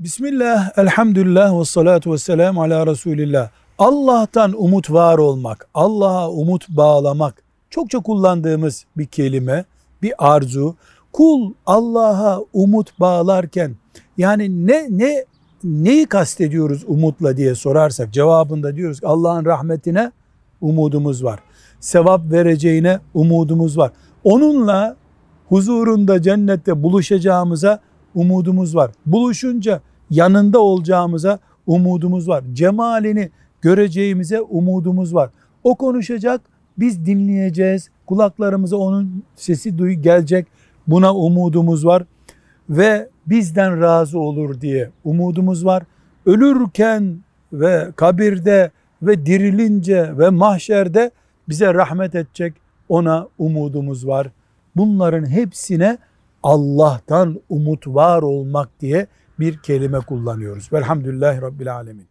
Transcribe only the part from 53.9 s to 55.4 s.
var. Bunların